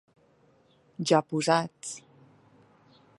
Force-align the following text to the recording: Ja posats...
Ja 1.11 1.19
posats... 1.33 1.93